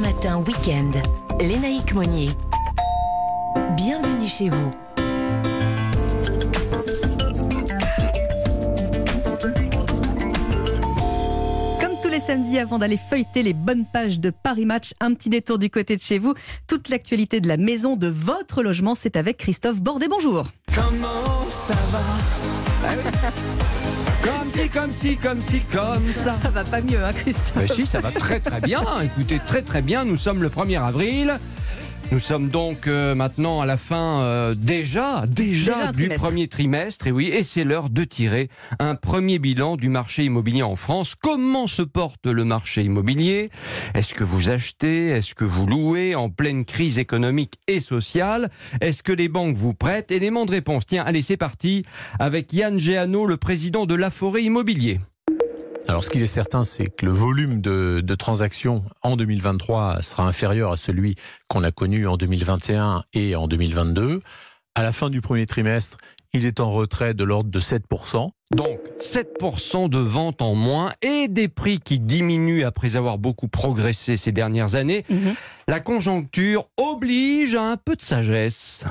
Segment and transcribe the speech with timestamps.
[0.00, 0.92] Matin Week-end.
[1.40, 2.30] Lénaïque Monnier.
[3.76, 4.70] Bienvenue chez vous.
[11.80, 15.28] Comme tous les samedis, avant d'aller feuilleter les bonnes pages de Paris Match, un petit
[15.28, 16.32] détour du côté de chez vous.
[16.66, 20.08] Toute l'actualité de la maison de votre logement, c'est avec Christophe Bordet.
[20.08, 20.46] Bonjour.
[20.74, 21.98] Comment ça va
[22.82, 22.96] oui.
[24.22, 26.38] Comme si, comme si, comme si, comme ça.
[26.42, 28.82] Ça va pas mieux, hein, Christophe Ben si, ça va très très bien.
[29.02, 30.04] Écoutez, très très bien.
[30.04, 31.38] Nous sommes le 1er avril.
[32.12, 36.24] Nous sommes donc euh, maintenant à la fin euh, déjà, déjà, du trimestre.
[36.24, 37.06] premier trimestre.
[37.06, 38.48] Et oui, et c'est l'heure de tirer
[38.80, 41.14] un premier bilan du marché immobilier en France.
[41.14, 43.50] Comment se porte le marché immobilier?
[43.94, 45.10] Est-ce que vous achetez?
[45.10, 46.16] Est-ce que vous louez?
[46.16, 48.50] En pleine crise économique et sociale
[48.80, 50.10] Est-ce que les banques vous prêtent?
[50.10, 50.86] Élément de réponse.
[50.86, 51.84] Tiens, allez, c'est parti
[52.18, 54.98] avec Yann Géano, le président de La Forêt Immobilier.
[55.90, 60.22] Alors, ce qu'il est certain, c'est que le volume de, de transactions en 2023 sera
[60.22, 61.16] inférieur à celui
[61.48, 64.22] qu'on a connu en 2021 et en 2022.
[64.76, 65.96] À la fin du premier trimestre,
[66.32, 68.30] il est en retrait de l'ordre de 7%.
[68.54, 74.16] Donc 7% de ventes en moins et des prix qui diminuent après avoir beaucoup progressé
[74.16, 75.04] ces dernières années.
[75.10, 75.34] Mhm.
[75.66, 78.84] La conjoncture oblige à un peu de sagesse.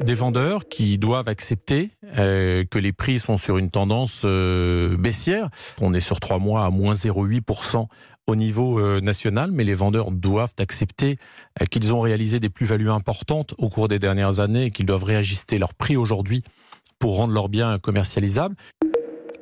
[0.00, 5.48] Des vendeurs qui doivent accepter euh, que les prix sont sur une tendance euh, baissière.
[5.80, 7.86] On est sur trois mois à moins 0,8%
[8.26, 11.18] au niveau euh, national, mais les vendeurs doivent accepter
[11.60, 15.04] euh, qu'ils ont réalisé des plus-values importantes au cours des dernières années et qu'ils doivent
[15.04, 16.42] réajuster leur prix aujourd'hui
[16.98, 18.56] pour rendre leurs biens commercialisables.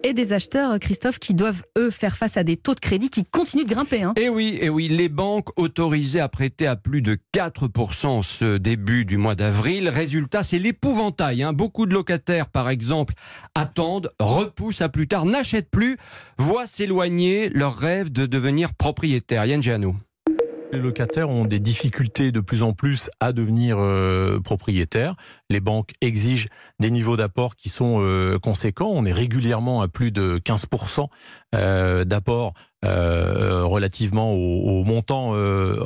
[0.07, 3.25] Et des acheteurs, Christophe, qui doivent, eux, faire face à des taux de crédit qui
[3.25, 4.03] continuent de grimper.
[4.03, 4.13] Hein.
[4.17, 9.07] Et oui, et oui, les banques autorisées à prêter à plus de 4% ce début
[9.07, 9.89] du mois d'avril.
[9.89, 11.43] Résultat, c'est l'épouvantail.
[11.43, 11.55] hein.
[11.55, 13.15] Beaucoup de locataires, par exemple,
[13.55, 15.97] attendent, repoussent à plus tard, n'achètent plus,
[16.37, 19.47] voient s'éloigner leur rêve de devenir propriétaire.
[19.47, 19.95] Yann Giano.
[20.73, 25.15] Les locataires ont des difficultés de plus en plus à devenir euh, propriétaires.
[25.51, 26.49] Les banques exigent
[26.81, 28.91] des niveaux d'apport qui sont euh, conséquents.
[28.93, 31.07] On est régulièrement à plus de 15%
[31.55, 32.55] euh, d'apport
[32.85, 35.35] euh, relativement au, au montant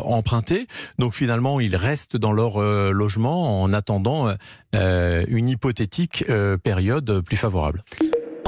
[0.05, 0.67] emprunté.
[0.99, 2.61] Donc finalement, ils restent dans leur
[2.93, 4.33] logement en attendant
[4.72, 6.25] une hypothétique
[6.62, 7.84] période plus favorable.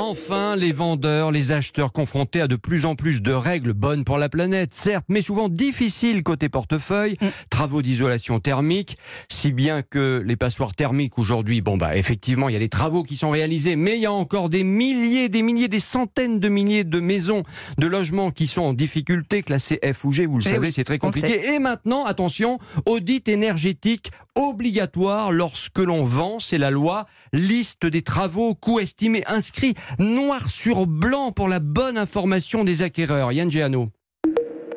[0.03, 4.16] Enfin, les vendeurs, les acheteurs confrontés à de plus en plus de règles bonnes pour
[4.16, 7.27] la planète, certes, mais souvent difficiles côté portefeuille, Mm.
[7.50, 8.97] travaux d'isolation thermique,
[9.28, 13.03] si bien que les passoires thermiques aujourd'hui, bon bah effectivement, il y a des travaux
[13.03, 16.49] qui sont réalisés, mais il y a encore des milliers, des milliers, des centaines de
[16.49, 17.43] milliers de maisons,
[17.77, 20.72] de logements qui sont en difficulté, classés F ou G, vous le Eh savez, oui,
[20.72, 21.53] c'est très compliqué.
[21.53, 28.55] Et maintenant, attention, audit énergétique obligatoire lorsque l'on vend, c'est la loi, liste des travaux,
[28.55, 33.33] coûts estimés, inscrits noir sur blanc pour la bonne information des acquéreurs.
[33.33, 33.91] Yann Giano.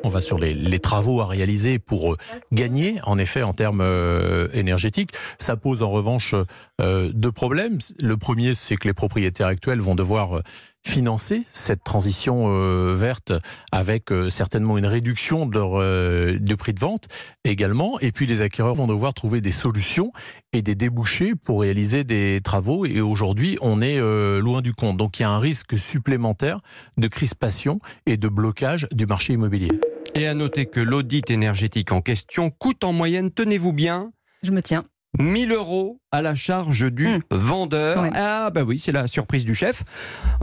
[0.04, 2.16] On va sur les, travaux à réaliser pour euh,
[2.52, 5.12] gagner, en effet, en termes euh, énergétiques.
[5.38, 6.34] Ça pose en revanche
[6.82, 7.78] euh, deux problèmes.
[7.98, 10.42] Le premier, c'est que les propriétaires actuels vont devoir
[10.86, 13.32] financer cette transition euh, verte
[13.72, 17.08] avec euh, certainement une réduction de leur euh, de prix de vente
[17.44, 17.98] également.
[18.00, 20.12] Et puis les acquéreurs vont devoir trouver des solutions
[20.52, 22.86] et des débouchés pour réaliser des travaux.
[22.86, 24.96] Et aujourd'hui, on est euh, loin du compte.
[24.96, 26.60] Donc il y a un risque supplémentaire
[26.96, 29.72] de crispation et de blocage du marché immobilier.
[30.14, 34.12] Et à noter que l'audit énergétique en question coûte en moyenne, tenez-vous bien,
[34.42, 34.84] Je me tiens.
[35.18, 37.20] 1000 euros à la charge du Mmh.
[37.30, 38.04] vendeur.
[38.14, 39.84] Ah bah oui, c'est la surprise du chef.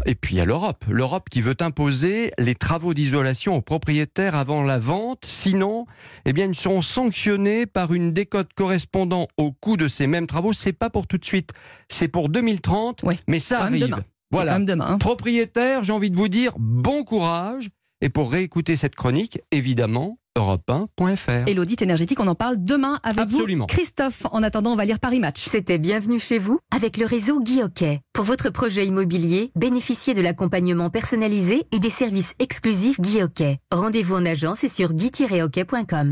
[0.05, 0.85] Et puis il y a l'Europe.
[0.89, 5.23] L'Europe qui veut imposer les travaux d'isolation aux propriétaires avant la vente.
[5.25, 5.85] Sinon,
[6.25, 10.53] eh bien, ils seront sanctionnés par une décote correspondant au coût de ces mêmes travaux.
[10.53, 11.51] C'est pas pour tout de suite.
[11.89, 13.01] C'est pour 2030.
[13.03, 13.81] Oui, Mais ça arrive.
[13.83, 13.99] demain.
[14.31, 14.57] Voilà.
[14.59, 14.85] Demain.
[14.91, 14.97] hein.
[14.97, 17.69] Propriétaire, j'ai envie de vous dire bon courage.
[18.03, 21.47] Et pour réécouter cette chronique, évidemment, europe1.fr.
[21.47, 23.65] Et l'audit énergétique, on en parle demain avec Absolument.
[23.69, 23.75] vous.
[23.75, 25.47] Christophe, en attendant, on va lire Paris Match.
[25.49, 27.99] C'était Bienvenue chez vous avec le réseau Guy Hockey.
[28.13, 33.59] Pour votre projet immobilier, bénéficiez de l'accompagnement personnalisé et des services exclusifs Guy Hockey.
[33.71, 36.09] Rendez-vous en agence et sur guy-hockey.com.